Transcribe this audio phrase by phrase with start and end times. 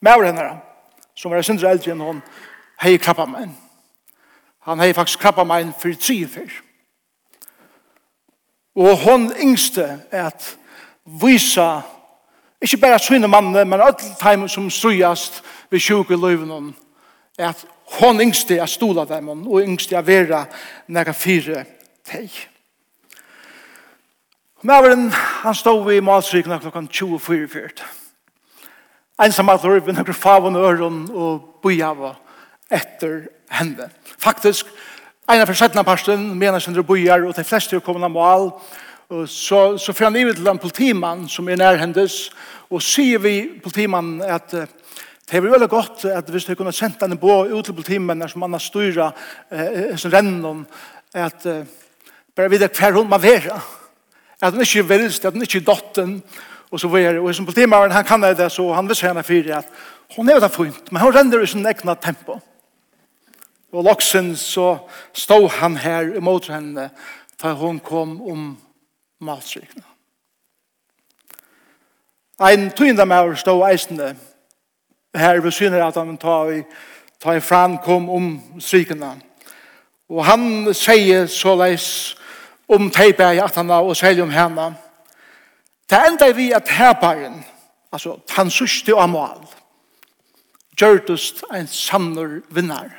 [0.00, 0.60] Maur henne,
[1.14, 2.22] som var sindra eldre enn hon,
[2.80, 3.50] hei krabba meg.
[4.64, 6.52] Han hei faktisk krabba meg for tri fyr.
[8.80, 10.56] Og hon yngste at
[11.04, 11.82] visa,
[12.62, 16.74] ikke bare syne mannene, men alle time som strujast ved sjuk i løyven
[17.38, 17.66] er at
[17.98, 20.44] hon yngste er stola dem, og yngste er vera
[20.88, 21.64] nega fire
[22.06, 22.30] teg.
[24.62, 25.08] Maveren,
[25.42, 27.80] han stod i malstrykene klokkan 24.40
[29.20, 32.14] ensamheter med noen favn og øren og bojava
[32.70, 33.90] etter henne.
[34.18, 34.66] Faktisk,
[35.30, 38.50] en av forsettene parsten mener sin bojar, og de fleste er kommet av mal,
[39.26, 42.30] så, så får han ivet til en politimann som er nærhendes,
[42.70, 44.54] og sier vi politimannen at
[45.30, 48.40] Det er veldig godt at hvis du kunne sendt en bå ut til politimennene som
[48.42, 48.98] man har styrt
[49.52, 50.64] eh, som rennen,
[51.14, 51.62] at eh,
[52.34, 53.60] bare vidt hver hun må være.
[54.42, 56.16] At hun ikke er velst, at hun ikke er dotten,
[56.70, 59.56] og så var Og och som politimaren han kan det så han visste henne fyrir
[59.56, 59.66] at
[60.16, 62.40] hun hon jo utan fint, men hon ränner i sin egna tempo.
[63.72, 64.78] Og loxen så
[65.12, 66.90] stod han her imot henne
[67.42, 68.58] da hun kom om
[69.20, 69.82] matstrykene.
[72.40, 74.16] Ein tøynda maur stó eisende
[75.14, 76.62] her ved syner at han ta i,
[77.22, 79.14] ta i fram kom om strykene.
[80.08, 82.16] Og han sier såleis
[82.68, 84.74] om teipa i at han og sier om henne.
[85.90, 87.44] Det enda vi at herparen,
[87.92, 89.40] altså han sørste og amal,
[90.78, 92.92] gjørtust en samler vinnar.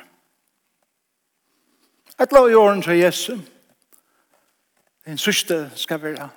[2.20, 3.38] Et lov i åren til Jesu,
[5.04, 6.28] den sørste skal være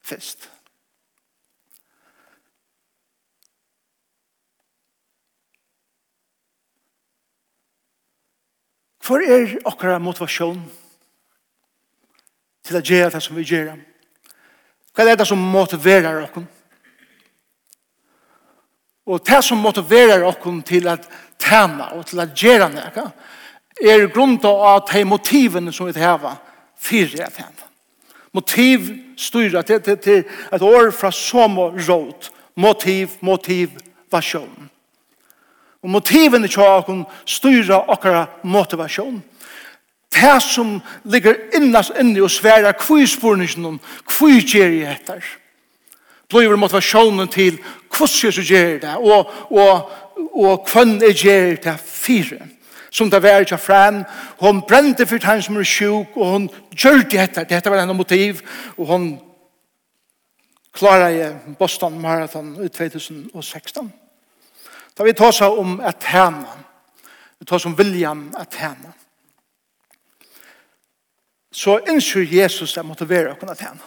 [0.00, 0.50] fest.
[9.06, 10.62] Hvor er okkara motivasjon
[12.62, 13.95] til å gjøre det som vi gjør det?
[14.96, 16.46] Hva er det som motiverer okken?
[19.06, 21.04] Og det som motiverer okken til at
[21.38, 23.04] tjene og til at gjøre noe,
[23.76, 27.68] er grunnen til å ta motivene som vi har for at tæna.
[28.32, 32.30] Motiv styrer til, til, til et år fra som og råd.
[32.56, 33.70] Motiv, motiv,
[34.12, 34.68] vasjon.
[35.82, 38.26] Og motivene til å styrer okkara.
[38.42, 39.22] Motivasjon
[40.14, 45.24] det som ligger innast inni og sværa kvui spurningen om kvui gjer jeg etter.
[46.28, 47.58] Blir motivasjonen til
[47.90, 49.90] hvordan jeg så gjer det og, og,
[50.34, 52.38] og hvem jeg gjer det fire.
[52.90, 54.04] Som det var ikke frem.
[54.40, 57.44] Hun brente for han som er sjuk og hun gjør det etter.
[57.44, 58.40] Dette var en motiv
[58.76, 59.08] og hun
[60.72, 63.92] klarer i Boston Marathon i 2016.
[64.98, 66.56] Da vi tar seg om et tema.
[67.38, 68.94] Vi tar seg om viljan Et tema
[71.56, 73.80] så innskyr Jesus det motiverer å kunne tjene.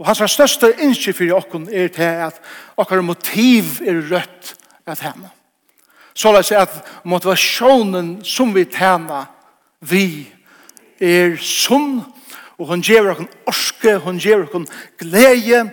[0.00, 2.38] Og hans største innskyr for oss er til at
[2.76, 4.54] okkar motiv er rødt
[4.86, 5.28] at tjene.
[6.16, 9.28] Så la seg at motivasjonen som vi tjener,
[9.84, 10.24] vi
[11.00, 12.00] er sunn,
[12.56, 13.20] og hun gjør oss
[13.52, 15.66] orske, hun gjør oss glede,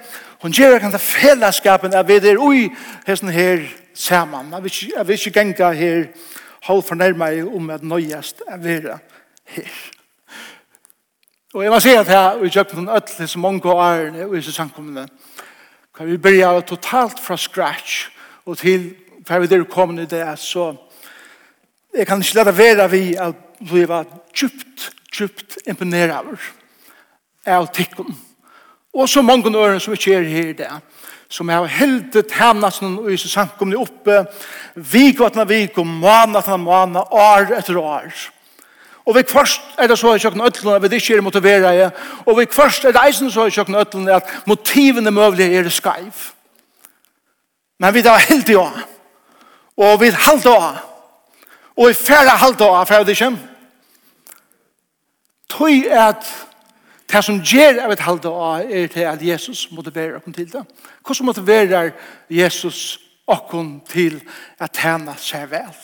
[0.44, 2.68] hun gjør kan fellesskapen at vi der ui
[3.08, 3.64] hesten her
[3.96, 4.52] saman.
[4.52, 6.06] Jeg vil ikke, jeg vil ikke genga her
[6.68, 9.00] hold fornærmere om at nøyest er vera
[9.56, 9.74] her.
[11.54, 14.52] Og jeg må si at her, vi kjøpte noen ødelig som mange år, og disse
[14.56, 15.06] samkommende,
[15.94, 18.08] kan vi begynne totalt fra scratch
[18.46, 18.90] og til
[19.28, 20.74] hva vi der kommer i det, så
[21.94, 26.34] jeg kan ikke lade være vi at vi var djupt, djupt imponeret av
[27.46, 28.16] av tikkene.
[28.94, 30.70] Og så mange årene som ikke er her i det,
[31.30, 34.20] som har heldet hemnasen og disse samkommende oppe,
[34.76, 38.12] vikvatna vikom, månatna månatna, år etter år.
[39.06, 41.92] Og vi først er det så i kjøkken øtlene vi ikke er motivere
[42.26, 46.32] Og vi først er det eisen så i kjøkken øtlene at motivene møvelige er skaiv.
[47.80, 48.70] Men vi er helt i å.
[49.78, 50.58] Og vi er halvt å.
[51.76, 53.32] Og vi er færre halvt å, for jeg vet ikke.
[55.50, 56.30] Tøy er at
[57.12, 60.64] det som gjør av et halvt å, er til at Jesus motiverer oss til det.
[61.06, 61.92] Hvordan motiverer
[62.30, 63.44] Jesus oss
[63.92, 64.22] til
[64.60, 65.76] at tjene seg vel?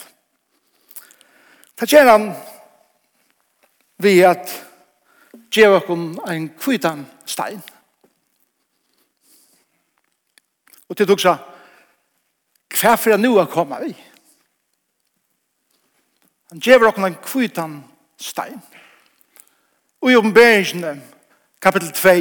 [1.80, 2.31] Det gjør han
[3.99, 4.51] vi at
[5.51, 7.61] gjør okken en kvitan stein.
[10.89, 11.35] Og til duksa,
[12.79, 13.93] hva for jeg nå har kommet vi?
[16.49, 17.75] Han gjør okken en kvitan
[18.17, 18.61] stein.
[20.01, 21.03] Og i oppenberingen,
[21.61, 22.15] kapittel 2,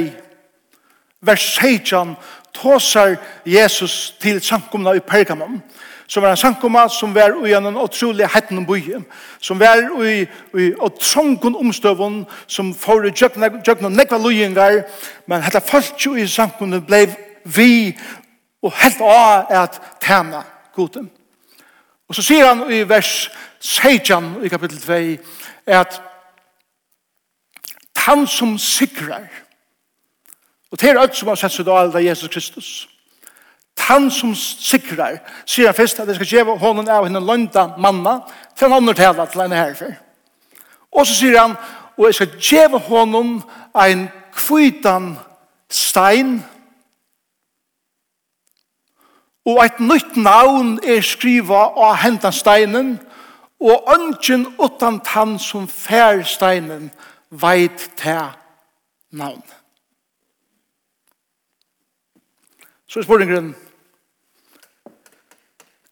[1.21, 2.15] vers 16,
[2.53, 3.15] tåsar
[3.45, 5.61] Jesus til samkomna i Pergamon,
[6.09, 9.03] som var en sankoma som var i en utrolig hetten bøye,
[9.41, 10.23] som var i,
[10.57, 14.81] i trongen omstøvun, som får i djøkna nekva lojengar,
[15.29, 17.05] men hette folk jo i sankona blei
[17.45, 17.93] vi
[18.65, 20.41] og helt av at tæna
[20.75, 21.11] goden.
[22.09, 23.29] Og så sier han i vers
[23.61, 26.01] 16 i kapittel 2 at
[27.97, 29.29] han som sikrar,
[30.71, 32.69] og det er alt som har sett seg da, av Jesus Kristus,
[33.87, 38.19] han som sikrar, sier han først at jeg skal gjøre hånden av henne lønta manna,
[38.57, 39.97] til han andre tala til henne herfer.
[40.91, 41.57] Og så sier han,
[41.97, 43.35] og jeg skal gjøre hånden
[43.85, 45.13] en kvitan
[45.69, 46.39] stein,
[49.45, 52.97] og et nytt navn er skriva av hentan steinen,
[53.59, 56.91] og ønsken utan tann som fær steinen,
[57.29, 58.29] veit til
[59.11, 59.41] navn.
[62.87, 63.55] Så er spørningen,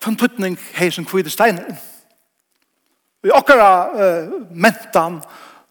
[0.01, 1.77] Fann puttning hei som kvide steinen.
[3.23, 5.21] Vi okkara uh, mentan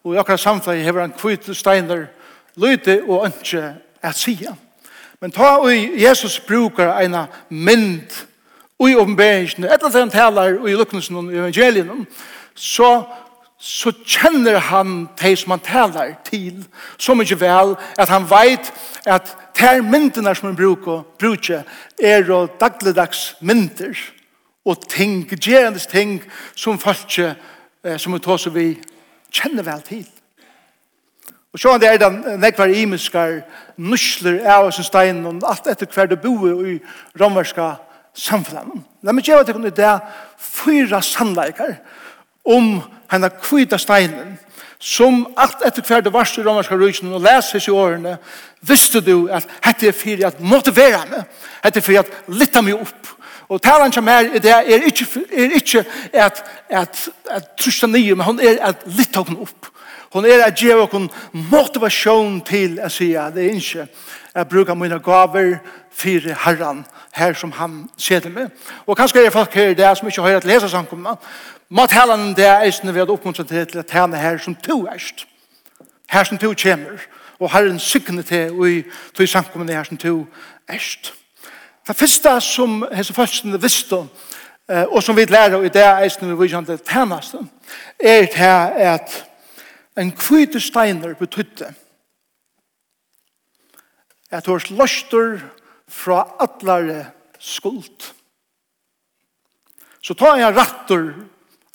[0.04, 2.06] og i okkara samfunn hever han kvide steiner
[2.56, 4.54] lyde og ønske at sia.
[5.20, 8.24] Men ta og Jesus brukar eina mynd
[8.78, 12.06] og i oppenberingen, etter at han talar og i lukkelsen og evangelien,
[12.54, 13.04] så
[13.58, 16.60] så kjenner han de som han talar til
[17.00, 18.68] så mykje vel at han veit
[19.08, 21.62] at ter myndene som han bruker, bruker
[21.98, 23.96] er og dagligdags mynder
[24.66, 26.18] og ting, gerandes ting
[26.54, 27.34] som folk eh,
[27.98, 28.72] som vi tar så vi
[29.30, 30.06] kjenner vel til.
[31.54, 33.38] Og sjåan det er den nekvar imiskar
[33.76, 36.80] nusler av sin stein og alt etter hver du bor i
[37.20, 37.76] romerska
[38.16, 38.82] samfunnet.
[39.02, 39.94] La meg gjøre til det
[40.40, 41.78] fyra sannleikar
[42.44, 44.36] om henne kvita steinen
[44.82, 48.18] som alt etter hver du varst i romerska rysene og leses i årene
[48.66, 51.24] visste du at dette er fyrir at motivera meg
[51.62, 53.15] dette er fyrir at litta meg opp
[53.48, 58.14] Og talan som er i det er ikke, er ikke at, at, at trusta nye,
[58.14, 59.70] men hon er at litt av opp.
[60.12, 61.10] Hon er at gjøre hun
[61.50, 63.88] motivasjon til å si at det er ikke
[64.36, 65.58] at bruka mine gaver
[65.90, 68.50] for herran her som han ser med.
[68.86, 71.16] Og kanskje er det folk her det som ikke har hørt til lesersamkomna.
[71.68, 75.26] Må talan det er eisne vi har oppmuntret til at henne her som to erst.
[76.08, 77.00] Her som to kommer.
[77.38, 78.82] Og herren sykne til og i
[79.14, 80.26] to samkomna her som to
[80.68, 81.12] erst.
[81.12, 81.25] Herren
[81.86, 84.00] Det første som hese førstene visste,
[84.66, 87.44] og som vi lærer i det eisen vi kjente tjeneste,
[87.98, 89.14] er det at
[89.96, 91.70] en kvite steiner betydde
[94.30, 95.38] at hos løster
[95.88, 97.06] fra atlare
[97.38, 98.10] skuld.
[100.02, 101.12] Så ta en rattor,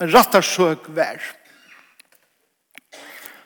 [0.02, 1.24] en rattarsøk vær.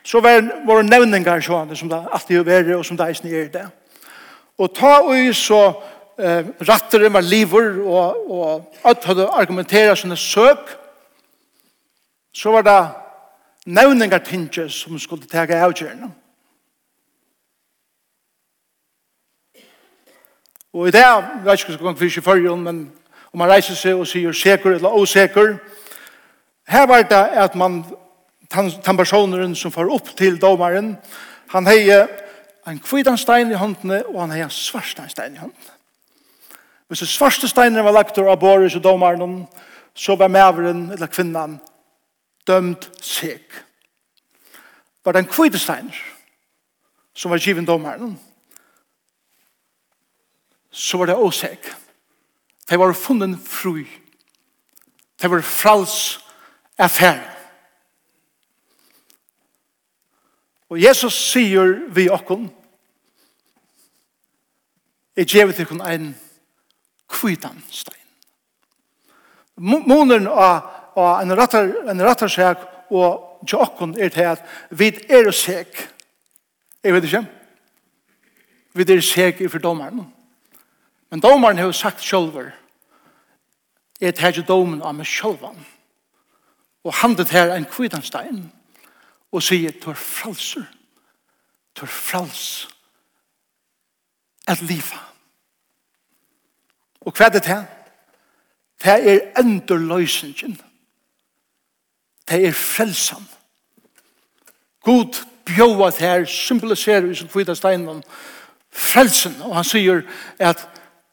[0.05, 3.51] Så var våre nevningar sånne som det alltid er vært og som det eisen er
[3.53, 3.65] det.
[4.57, 5.61] Og ta og så
[6.19, 10.75] eh, ratteren var livor, og, og alt hadde argumentera sånne søk,
[12.35, 12.79] så var det
[13.65, 16.11] nevningar tinge som skulle tega avgjørende.
[20.75, 22.91] Og i det, jeg vet ikke om jeg skal gå men
[23.31, 25.55] om man reiser seg og sier sikker eller osikker,
[26.67, 27.85] her var det at man,
[28.51, 30.97] den personen som får opp til domaren,
[31.53, 32.07] han heier
[32.67, 35.74] en kvidanstein i håndene, og han heier en svarstanstein i håndene.
[36.87, 39.47] Hvis det svarste steiner var lagt av Boris og domaren,
[39.93, 41.59] så var maveren eller kvinnan
[42.47, 43.41] dømt seg.
[45.05, 45.97] Var det en kvite steiner
[47.15, 48.19] som var givet domaren,
[50.71, 51.57] så var det åseg.
[52.69, 53.85] De var funnet fru.
[55.21, 56.19] De var frals
[56.77, 57.21] affær.
[60.69, 62.49] Og Jesus sier vi okkon,
[65.15, 66.09] jeg gjevet ikon ein
[67.11, 68.01] kvitan stein.
[69.55, 72.59] Månen av en rattar, en rattar seg
[72.91, 75.69] og tjokken er til at vi er seg.
[76.83, 77.23] Jeg vet ikke.
[78.75, 80.05] Vi er seg i fordommeren.
[81.09, 82.51] Men domaren har sagt sjølver
[84.01, 85.57] er til ikke domen av meg sjølvan.
[86.85, 88.49] Og han det her en kvitan stein
[89.31, 90.65] og sier du er fralser.
[91.75, 92.67] Du er frals
[94.47, 95.14] at livet.
[97.05, 97.63] Og hva er det til?
[98.83, 100.61] Det er endurløysingen.
[102.29, 103.29] Det er frelsen.
[104.83, 108.03] God bjøver det her symboliserer i sin kvita steinen
[108.71, 109.35] frelsen.
[109.41, 110.01] Og han sier
[110.39, 110.67] at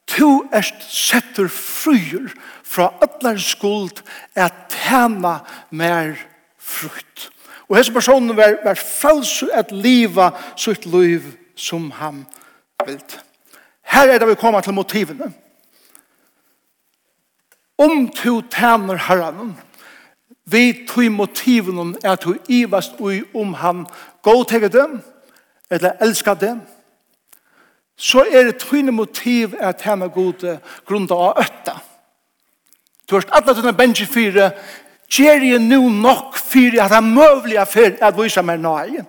[0.07, 2.33] to erst setter fryer
[2.65, 4.03] fra allar skuld
[4.35, 5.39] at tæna
[5.71, 6.17] mer
[6.59, 7.31] frukt.
[7.69, 11.23] Og hese personen var, var frelsu at liva sitt liv
[11.57, 12.27] som han
[12.87, 13.21] vild.
[13.83, 15.33] Her er det vi kommer til motivene.
[17.79, 19.59] Om to tæner herren,
[20.45, 23.87] vi tog motiven er at du ivast ui om han
[24.23, 25.01] godteger dem,
[25.71, 26.61] eller elskar dem,
[27.97, 31.79] så er det tøyne motiv at tæner gode grunda av øtta.
[33.11, 34.51] Du har alle denne bensje fire,
[35.13, 39.05] Gjer jeg nu nok fire at det er møvlig affær at vise meg nøye.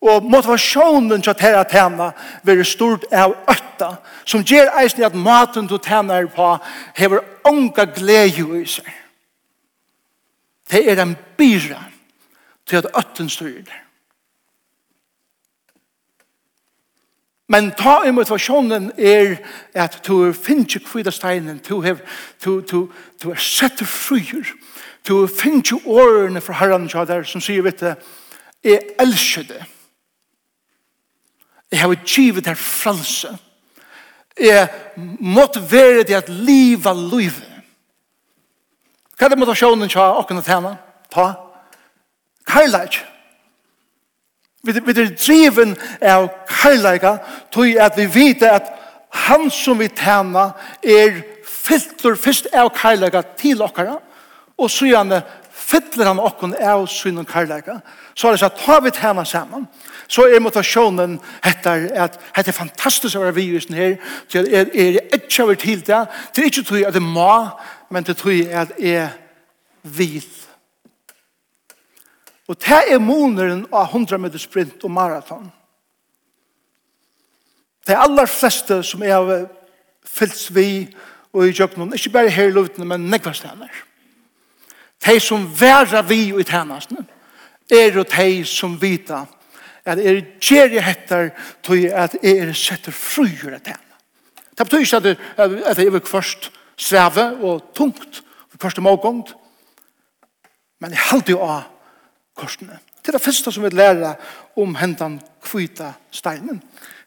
[0.00, 2.12] Og motivasjonen til å tære tæna
[2.48, 3.90] være stort av øtta,
[4.24, 6.54] som gjør eisen at maten du tæner på
[6.96, 8.88] hever unga glede i seg.
[10.70, 11.84] Det er en byra
[12.66, 13.80] til at øtten styrer det.
[17.50, 19.40] Men ta i motivasjonen er
[19.74, 21.98] at du finner ikke kvida steinen, du, hev,
[22.44, 22.84] du, du,
[23.22, 24.52] du er sett fryer,
[25.08, 27.90] du finner ikke årene fra herren som sier, vet du,
[28.62, 29.64] jeg elsker det.
[31.70, 33.30] Jeg har givet her franse.
[34.40, 34.68] Jeg
[35.20, 37.32] måtte være det at liv var liv.
[39.18, 40.74] Hva er det motivasjonen til å åkken og tjene?
[41.12, 41.26] Ta.
[42.48, 42.96] Karlajk.
[44.64, 45.74] Vi, er driven
[46.04, 47.16] av karlajka
[47.52, 48.72] til at vi vet at
[49.28, 50.50] han som vi tjene
[50.82, 53.98] er fylltur først av karlajka til åkkara
[54.60, 55.22] og så gjerne
[55.70, 57.78] fyller han okkon av synen karlæga,
[58.14, 59.66] så er det så at ta vi tjena sammen,
[60.08, 63.96] så er motivasjonen etter at det er fantastisk å være vi i her,
[64.28, 66.00] til er, er ikke over til det,
[66.34, 67.32] til ikke tog at det må,
[67.90, 69.14] men til tog at er
[69.82, 70.26] vil.
[72.50, 75.52] Og det er måneden av 100 meter sprint og maraton.
[77.86, 79.46] Det er aller fleste som er
[80.06, 80.88] fyllt vi
[81.32, 83.70] og i jøkken, ikke bare her i luften, men nekva stener.
[85.06, 87.06] De som værer vi i tjenestene,
[87.70, 89.24] er jo de som vita
[89.86, 91.30] at er gjer jeg hettar
[91.64, 93.96] til at er setter frujur at henne.
[94.58, 98.22] Det betyr ikke at det, at det er først sveve og tungt,
[98.60, 99.34] først og mågångt,
[100.80, 101.62] men jeg halte jo av
[102.36, 102.78] korsene.
[103.00, 104.14] Det er det første som vi lærer
[104.56, 106.60] om hentan kvita steinen.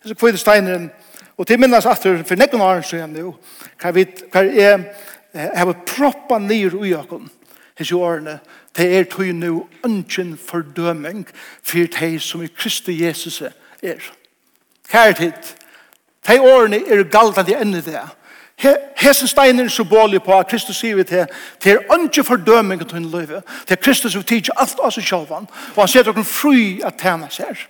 [0.06, 0.90] Så kvita steinen,
[1.38, 3.36] og til minnes at det for nekken år så er det jo,
[3.82, 3.94] hva
[5.34, 7.30] er proppa nir ui okken,
[7.78, 8.40] hese årene,
[8.78, 11.28] det er tog nu ønsken fordøming
[11.64, 14.00] for de som i Kristi Jesus er.
[14.92, 15.32] Kjære tid,
[16.28, 18.00] de årene er galtan de ender det.
[18.98, 21.26] Hesen steiner så bålig på at Kristus sier vi til
[21.64, 23.42] det er ønsken fordøming til en løyve.
[23.68, 25.32] det er Kristus som tige alt av seg selv.
[25.32, 27.66] Og han sier til dere fri at tjene seg.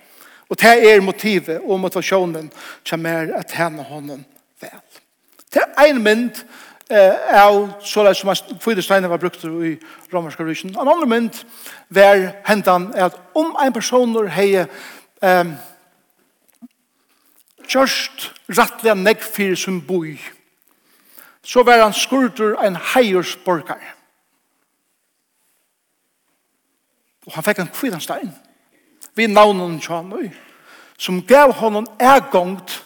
[0.48, 2.52] Og det er motivet og motivasjonen
[2.84, 4.24] som er at tjene hånden
[4.60, 4.80] vel.
[5.54, 6.44] Det er en mynd
[6.94, 9.74] av såleis som fyra steiner var brukt i
[10.12, 10.74] romerska rysjen.
[10.76, 11.40] En annen mynd
[11.88, 15.54] var hentan er at om ein personer hei um,
[17.66, 20.18] kjørst rattlega negg fyrir som boi,
[21.44, 23.82] så var han skurdur en heiersborgar.
[27.24, 28.32] Og han fikk en kvidanstein
[29.14, 30.30] vi navnen tjanoi,
[30.98, 32.83] som gav honom ergångt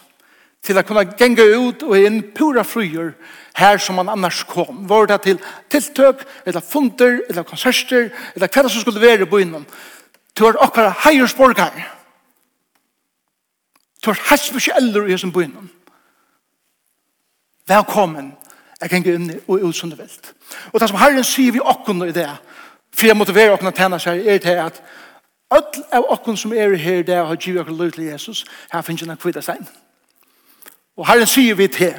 [0.65, 3.13] til å kunne genge ut og inn pura fryer
[3.59, 4.83] her som man annars kom.
[4.89, 5.39] Var det til
[5.69, 9.65] tiltøk, eller funder, eller konserter, eller hva som skulle være i byen.
[10.37, 11.73] Du har akkurat heiersborgar.
[14.05, 15.71] Du har helt spesielle i sin byen.
[17.67, 18.33] Velkommen.
[18.81, 20.11] Jeg kan gå inn og ut som du vil.
[20.71, 22.29] Og det som Herren sier vi akkurat i det,
[22.95, 24.79] for jeg motiverer akkurat tjene seg, er til at
[25.51, 28.81] alle av okkun som er her i dag har givet akkur løy til Jesus, her
[28.81, 29.67] finnes jeg en kvittastegn.
[29.67, 29.88] Amen.
[30.99, 31.95] Og Herren sier vi til,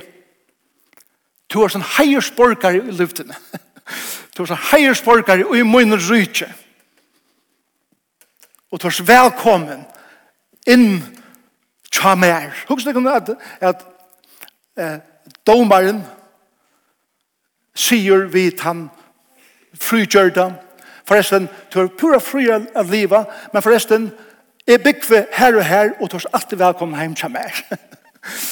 [1.50, 3.36] du er sånn heiersborgare i luftene.
[4.30, 6.46] Du er sånn heiersborgare i munnen rydtje.
[8.70, 9.82] Og du er velkommen
[10.70, 11.00] inn
[11.90, 12.54] tja mer.
[12.68, 13.32] Husk det at,
[13.72, 13.82] at
[14.78, 14.94] eh,
[15.44, 16.04] domaren
[17.74, 18.86] sier vi han
[19.74, 20.46] frykjørda.
[21.10, 24.12] Forresten, du er pura fri av liva, men forresten,
[24.70, 27.64] jeg bygger her og her, og du er alltid velkommen hjem tja mer.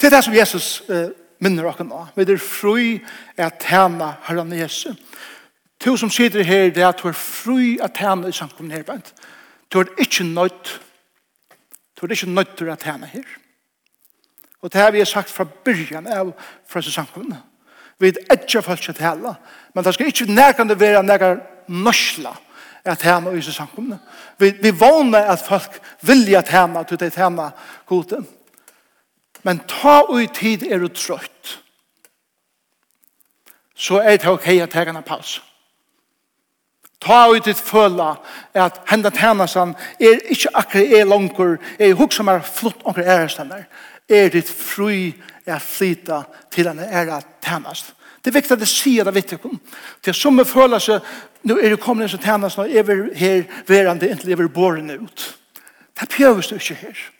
[0.00, 2.06] Det er det som Jesus uh, minner dere nå.
[2.16, 3.00] Vi er fri
[3.36, 4.96] at tjene herren Jesus.
[5.80, 8.84] To som sitter her, det er at du er fri at tjene i samkomne her.
[8.84, 9.14] Bent.
[9.72, 10.80] Du er ikke nødt.
[11.96, 13.28] Du er ikke nødt til å tjene her.
[14.60, 16.34] Og det har vi sagt fra byrjan av
[16.68, 17.38] fra samkomne.
[18.00, 19.34] Vi er ikke folk til tjene.
[19.74, 22.34] Men det skal ikke nærkende være nærkende norsla
[22.84, 23.98] at tjene i samkomne.
[24.38, 27.50] Vi, vi våner at folk vilja tjene til det tjene
[27.88, 28.24] godet.
[29.42, 31.60] Men ta ui tid er du trøtt.
[33.74, 35.40] Så er det ok at jeg kan ha paus.
[37.00, 38.14] Ta ui tid føla
[38.54, 43.64] at hendan tænasan er ikke akkurat er langkur, er huk som er flott onker ærestander.
[44.10, 45.14] er ditt fri
[45.46, 47.94] er flyta til henne er at tænast.
[48.24, 49.60] Det er viktig at det sier det vitt ikon.
[50.04, 51.00] Det er som vi føler seg,
[51.46, 54.48] nå er det kommet en som tænast, nå er vi her verande, inntil er vi
[54.48, 55.38] båren ut.
[56.00, 56.92] Det pjøves du ikke her.
[56.92, 57.19] Det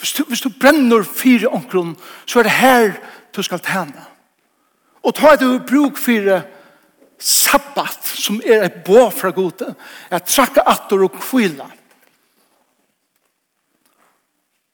[0.00, 2.94] Hvis du, hvis du brenner fire omkron, så er det her
[3.36, 4.06] du skal tjene.
[5.04, 6.42] Og ta et bruk fire
[7.20, 9.74] sabbat, som er et bå fra gode,
[10.10, 11.68] er trakka atter og kvila.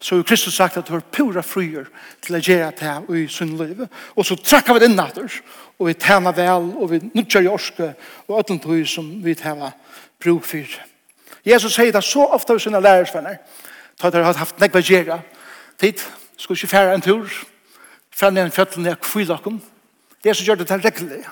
[0.00, 1.88] Så har Kristus sagt at du har pura fryer
[2.22, 3.80] til å gjøre det i sin liv.
[4.14, 5.40] Og så trakka vi den natter,
[5.78, 7.94] og vi tjener vel, og vi nødger i orske,
[8.28, 9.74] og alt som vi tjener
[10.22, 10.76] bruk for.
[11.46, 13.38] Jesus sier det så ofte av sine lærersvenner,
[14.00, 15.20] Ta det har haft nekva gjerra.
[15.80, 16.02] Tid,
[16.36, 17.30] skulle ikke færa en tur.
[18.16, 19.62] Fra ned en fjöttel ned kvilakken.
[20.22, 21.24] Det er som gjør det til reglelig.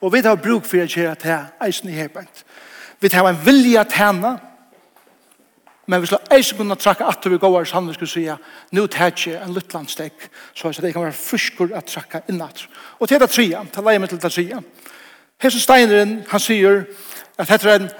[0.00, 2.44] Og vi har bruk for å gjøre det eisen i hebent.
[3.00, 4.36] Vi har en vilja tæna,
[5.86, 8.36] men vi skal eisen kunne trakka at vi går sammen og skulle sige,
[8.72, 12.68] nu tæt jeg en luttlandstek, så at det kan være friskur at trakka innat.
[12.98, 14.60] Og til det tria, til leie meg til det tria.
[15.42, 16.84] Hesen Steineren, han sier
[17.38, 17.90] at dette er en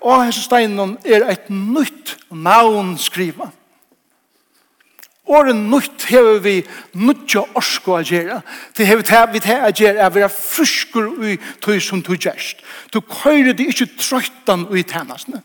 [0.00, 3.50] og hese steinen er et nytt navn skriva.
[5.26, 6.54] Åren nytt hever vi
[6.94, 8.40] nødja orsko a gjera.
[8.76, 12.62] Det hever vi til a gjera er vera fruskur ui tog som tog gjerst.
[12.94, 15.42] Du køyre det ikke trøytan ui tænasne.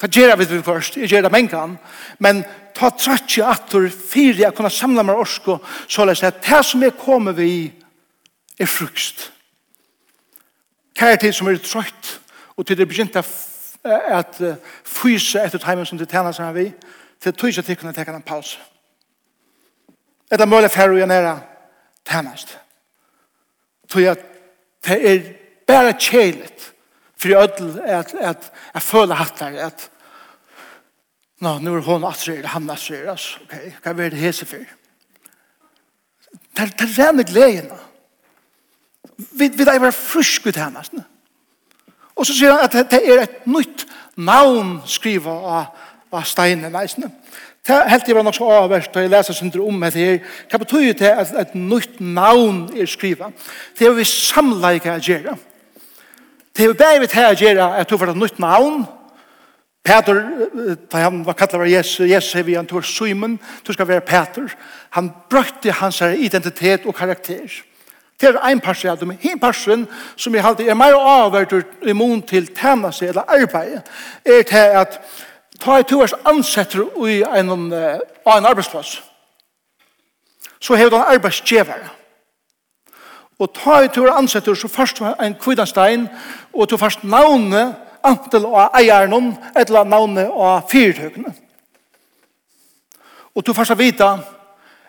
[0.00, 1.78] Det gjera vi først, jeg gjera mengan,
[2.18, 2.42] men
[2.74, 6.96] ta trøtje atur fyrir jeg kunne samla meg orsko, så les at det som jeg
[6.98, 7.72] kommer vi
[8.58, 9.30] er frukst.
[10.94, 12.20] Kære tid som er trøyt,
[12.56, 13.22] og til det begynte
[13.84, 14.42] at
[14.84, 16.68] fyse etter timen som det tjener seg vi,
[17.20, 18.60] til tog ikke til å kunne teka en pause.
[20.32, 21.34] Etter mulig færre og gjenere
[22.08, 22.56] tjenest.
[23.88, 24.22] Tog at
[24.84, 25.26] det er
[25.66, 26.70] bare kjelet
[27.16, 29.90] for ødel at, at jeg føler hatt der, at
[31.42, 33.40] Nå, nå er hun atrer, han atrer, altså.
[33.42, 34.62] Ok, hva er det hese for?
[36.54, 37.74] Det er rene gledene.
[37.74, 37.93] da
[39.16, 40.82] vi, vi er bare frusk ut henne.
[42.14, 46.72] Og så sier han at det er et nytt navn skriva av, av steinen.
[46.72, 47.10] Neisne.
[47.64, 50.18] Det helt jeg var nok så avverst da jeg leser sin om det her.
[50.50, 53.30] Hva betyr det at et nytt navn er skriva?
[53.78, 55.36] Det er vi samleika å gjøre.
[56.54, 58.84] Det er jo bare vi til å gjøre at du får et nytt navn.
[59.84, 60.20] Peter,
[60.92, 64.04] da han var kallet var Jesus, Jesus sier vi han tog Simon, du skal være
[64.06, 64.52] Peter.
[64.96, 67.48] Han brøkte hans identitet og karakter.
[68.20, 69.10] Det er en parser av dem.
[69.10, 73.80] En parser som jeg alltid er mer avhørt imot til til seg eller arbeid,
[74.24, 75.00] er til at
[75.60, 77.98] ta i to års ansetter i en, uh,
[78.36, 79.02] en arbeidsplass.
[80.60, 81.90] Så har den arbeidsgjevere.
[83.38, 86.08] Og ta i to års ansetter så først en kvidanstein,
[86.52, 87.74] og to først navnet
[88.04, 91.34] antel av eieren, eller navnet av fyrtøkene.
[93.34, 94.18] Og to først vita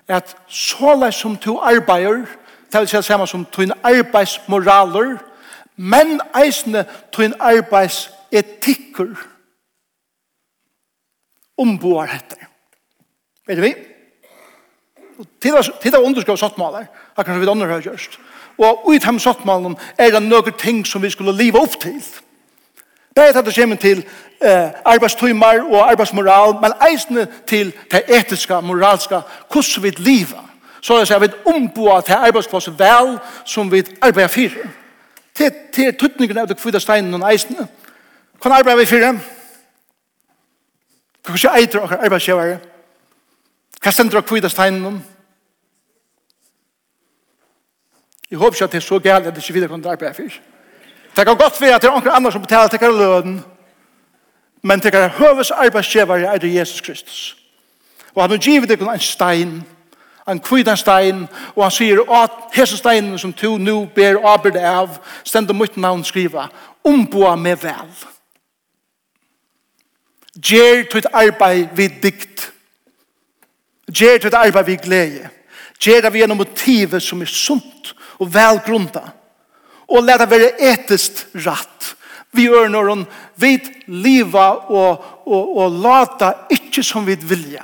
[0.07, 2.25] at såleis som to arbeider,
[2.71, 5.17] det vil si det samme som tøyn arbeidsmoraler,
[5.75, 9.15] men eisne tøyn arbeidsetikker
[11.57, 12.39] omboar hette.
[13.47, 13.73] Vet vi?
[15.41, 18.19] Tid av underskriv sottmaler, akkurat vi danner har gjørst.
[18.57, 21.99] Og ut hem sattmalen er det noen ting som vi skulle liva opp til.
[23.15, 24.03] Det er det kommer til
[24.43, 30.44] eh, arbeidstøymer og arbeidsmoral, men eisne til det etiske, moralska, hvordan vi liva.
[30.85, 34.67] Så jeg sier vi omboa til arbeidsplass vel som vi arbeider for.
[35.35, 37.65] Til, til tøtningen av det kvida steinen og eisene.
[38.41, 39.07] Kan arbeider vi for?
[41.25, 42.59] Kan vi ikke eitre og arbeidsgjøvere?
[43.81, 44.85] Hva stender dere kvida steinen?
[44.85, 45.01] om?
[48.29, 50.39] Jeg håper ikke at det er så galt at det ikke videre kan arbeide for.
[51.17, 53.45] Det kan godt være at det er noen andre som betaler til løden,
[54.61, 57.37] men det kan høves arbeidsgjøvere er det Jesus Kristus.
[58.13, 59.63] Og han har givet deg en stein
[60.27, 64.97] en kvidan stein, og han sier, at hese steinen som to nu ber arbeid av,
[65.23, 66.47] stend om mitt navn skriva,
[66.83, 67.91] omboa med vel.
[70.35, 72.49] Gjer tutt arbeid vid dikt.
[73.87, 75.29] Gjer tutt arbeid vid glede.
[75.79, 79.03] Gjer det vi gjennom motivet som er sunt og velgrunda.
[79.87, 81.93] Og let det være etisk ratt.
[82.35, 83.05] Vi gjør når
[83.39, 83.55] vi
[83.87, 87.63] liva og, og, og lata ikke som vi vilja.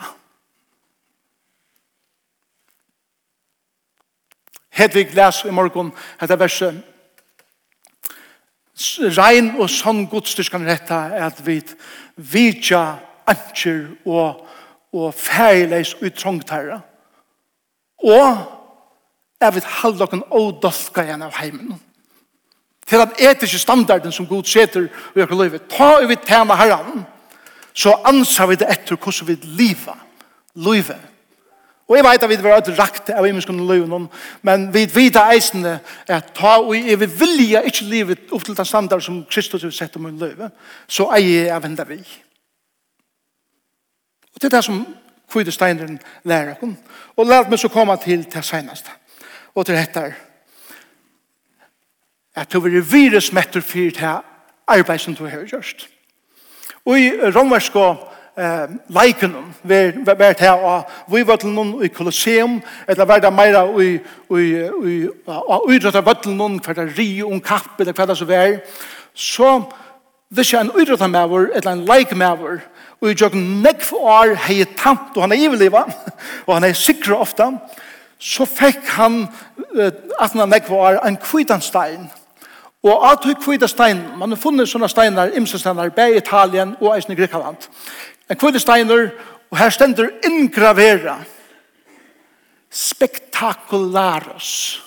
[4.71, 6.79] Hedvig les i morgen dette verset.
[9.17, 11.59] Rein og sånn godstyrskan retta er at vi
[12.15, 12.95] vidja
[13.29, 14.47] anker og,
[14.95, 16.79] og færleis utrongt herre.
[18.01, 18.41] Og
[19.41, 21.75] jeg vil halda okken ådolka igjen av heimen.
[22.87, 27.05] Til at etiske standarden som god seter i økker livet, ta vi tema herren,
[27.73, 29.95] så ansar vi det etter hvordan vi liva,
[30.55, 31.10] livet
[31.91, 34.05] Og jeg vet at vi var ødel rakt av imenskunn løvnum,
[34.47, 35.73] men vi vet eisende
[36.07, 39.73] at ta og jeg vil vilja ikke livet opp til den standard som Kristus har
[39.75, 40.47] sett om en løve,
[40.87, 41.99] så eier jeg venda vi.
[44.31, 44.85] Og det er det som
[45.31, 46.79] kvide steineren lærer oss.
[47.19, 48.95] Og lær meg så komme til det seneste.
[49.55, 50.15] Og til dette er
[52.35, 54.15] at du vil virusmetter for det
[54.67, 55.89] arbeid som du har gjort.
[56.85, 60.77] Og i romersk og eh, liken ver, ver til å
[61.11, 63.99] vi var til noen i Colosseum eller var det meira i
[64.31, 68.57] uidrøtta var til noen hver det ri om kapp eller hver det så vær
[69.13, 69.51] så
[70.31, 72.61] hvis jeg en uidrøtta maver eller en leikmaver
[73.01, 74.35] og i jøkken nekv år
[74.77, 75.85] tant og han er iveliva
[76.47, 77.51] og han er sikra ofta
[78.21, 79.23] så fikk han
[80.19, 82.09] at han nekv år en kvitanstein
[82.83, 86.73] Og at hun kvita stein, man har funnet sånne steinar, imse steinar, bæg i Italien
[86.79, 87.67] og eisen i Grekaland
[88.31, 89.09] en kvinnesteiner,
[89.51, 91.23] og her stender ingravera.
[92.69, 94.81] Spektakularos.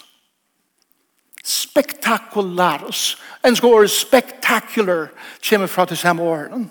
[1.45, 3.19] Spektakularos.
[3.45, 5.09] En skal er spektakular,
[5.49, 6.71] kommer fra til samme åren.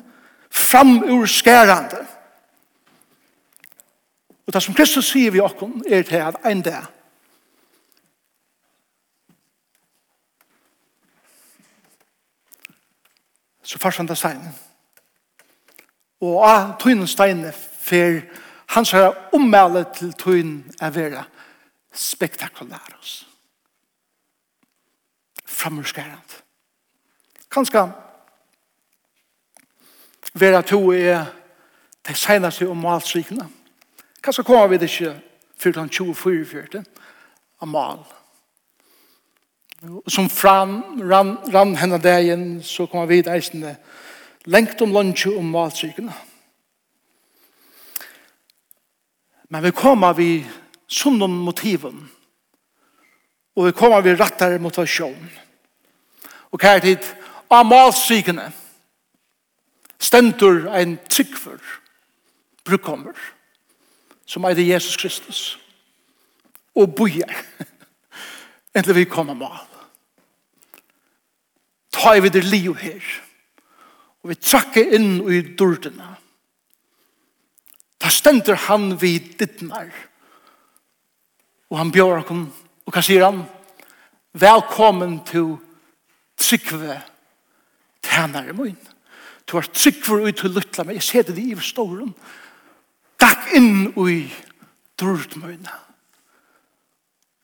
[0.49, 2.07] Framurskærande.
[4.47, 6.85] Og det som Kristus sier vi okkom er til at en dag
[13.63, 14.72] så farsan det steinen
[16.23, 18.21] og av tøynen steine for
[18.75, 21.23] hans herre ommelde til tøynen er vera
[21.93, 23.25] spektakulær oss.
[25.45, 26.39] Framurskærand.
[27.51, 27.83] Kanskje
[30.33, 31.25] vera to er
[32.07, 33.49] de seneste om malstrikene.
[34.23, 35.13] Kanskje kommer vi det ikke
[35.59, 36.83] før han 24-24
[37.61, 38.03] av mal.
[40.07, 43.75] Som fram, rann, rann henne dagen, så kommer vi det eisende
[44.45, 46.13] lengt om lunsje om maltrykene.
[49.49, 50.29] Men vi kommer vi
[50.87, 51.99] som noen motiven,
[53.55, 55.29] og vi kommer vi rattere motivasjon.
[56.53, 57.05] Og hva er tid?
[57.53, 58.49] Av maltrykene
[60.01, 61.61] stendur ein tryggfur
[62.65, 63.17] brukommer
[64.25, 65.41] som er det Jesus Kristus
[66.75, 67.29] og bojer
[68.75, 69.61] endelig vi kommer mal.
[71.93, 73.22] Ta i videre liv her
[74.23, 76.13] og vi trakker inn i dordene.
[77.99, 79.91] Da stender han vid dittnar,
[81.71, 82.45] og han bjør okken,
[82.87, 83.43] og hva sier han?
[84.39, 85.57] Velkommen til
[86.39, 86.97] Trykve,
[88.03, 88.79] tænare min.
[89.47, 90.95] Du har Trykve ut til luttla meg.
[90.95, 92.15] jeg ser det i storen.
[93.19, 94.31] Gakk inn i
[94.99, 95.79] dordene mine.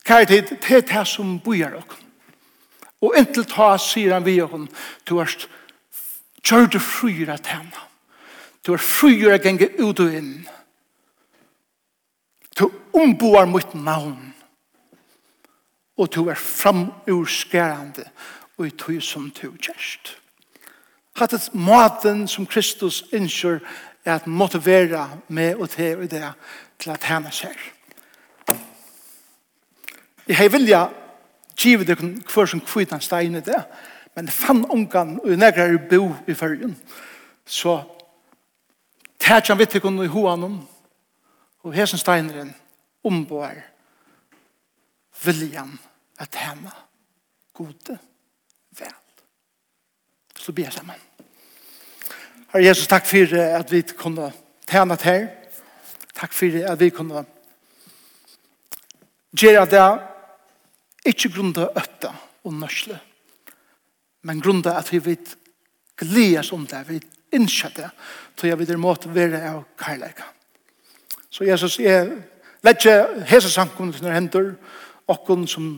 [0.07, 0.49] Hva er det?
[0.49, 2.05] Det er det som bøyer okken.
[3.01, 4.67] Og inntil ta sier han vi okken,
[5.07, 5.58] du har Trykve,
[6.43, 7.85] Gjør du fryr at henne.
[8.65, 10.47] Du er fryr at genge ut og inn.
[12.59, 14.33] Du omboar mot navn.
[15.97, 18.05] Og du er framurskerande
[18.57, 20.15] og i tog som du kjørst.
[21.19, 23.59] Hatt et maten som Kristus innskjør
[24.05, 26.23] er at motivera med og til og det
[26.79, 27.55] til at henne ser.
[30.27, 30.85] Jeg har vilja
[31.57, 33.59] givet deg hver som kvitt han stein i det
[34.19, 36.75] men fann ungan og negrar bo i fyrjun.
[37.47, 37.77] Så
[39.19, 40.57] tætjan vittikon i hoanum
[41.63, 42.51] og hesen steineren
[43.03, 43.61] omboar
[45.23, 45.71] viljan
[46.19, 46.75] at hemma
[47.55, 47.95] gode
[48.79, 48.99] vel.
[50.35, 50.99] Så ber saman.
[52.51, 54.33] Herre Jesus, takk for at vi kunne
[54.67, 55.27] tjene her.
[56.11, 57.23] Takk for at vi kunne
[59.31, 59.91] gjøre det
[61.07, 62.99] ikke grunnet øtta og nørsle.
[64.23, 65.35] Men grunda at vi vet
[65.99, 66.99] gledes om det, vi
[67.35, 67.89] innskjøtter,
[68.35, 70.27] tror jeg vi der måtte være av kærleika.
[71.29, 72.09] Så Jesus er
[72.65, 72.95] letje
[73.29, 74.53] hese samkomne til hender,
[75.09, 75.69] okkun som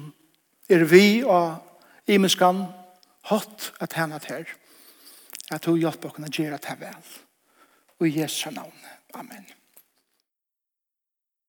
[0.71, 1.59] er vi og
[2.07, 2.65] imenskan,
[3.29, 4.45] hatt at henne her.
[5.51, 7.15] Jeg tror hjelp okkun at gjøre det vel.
[7.99, 8.77] Og i Jesu navn.
[9.13, 9.60] Amen.